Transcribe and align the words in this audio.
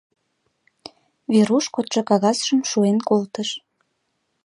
Веруш 1.31 1.65
кодшо 1.75 2.01
кагазшым 2.09 2.59
шуэн 2.69 2.97
колтыш. 3.09 3.49